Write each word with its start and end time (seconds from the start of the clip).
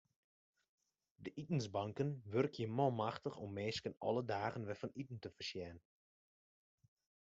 De 1.25 1.31
itensbanken 1.41 2.09
wurkje 2.31 2.67
manmachtich 2.77 3.35
om 3.37 3.51
minsken 3.59 3.95
alle 4.07 4.23
dagen 4.31 4.65
wer 4.69 4.79
fan 4.81 4.95
iten 5.01 5.19
te 5.23 5.29
foarsjen. 5.35 5.77